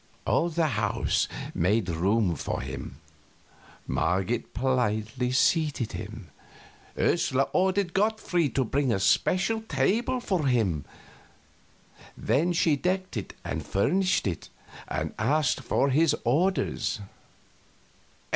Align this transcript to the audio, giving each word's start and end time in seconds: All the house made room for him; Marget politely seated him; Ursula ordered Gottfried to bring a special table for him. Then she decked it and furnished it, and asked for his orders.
All 0.25 0.49
the 0.49 0.65
house 0.69 1.27
made 1.53 1.87
room 1.87 2.33
for 2.33 2.61
him; 2.61 2.99
Marget 3.85 4.51
politely 4.51 5.31
seated 5.31 5.91
him; 5.91 6.31
Ursula 6.97 7.43
ordered 7.53 7.93
Gottfried 7.93 8.55
to 8.55 8.63
bring 8.65 8.91
a 8.91 8.99
special 8.99 9.61
table 9.61 10.19
for 10.19 10.47
him. 10.47 10.85
Then 12.17 12.51
she 12.51 12.75
decked 12.75 13.15
it 13.15 13.35
and 13.45 13.63
furnished 13.63 14.25
it, 14.25 14.49
and 14.87 15.13
asked 15.19 15.61
for 15.61 15.91
his 15.91 16.15
orders. 16.25 16.99